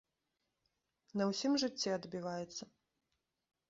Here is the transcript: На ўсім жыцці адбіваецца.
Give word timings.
На 1.23 1.29
ўсім 1.31 1.51
жыцці 1.67 1.95
адбіваецца. 2.01 2.63